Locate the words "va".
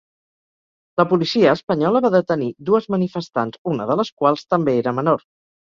2.07-2.11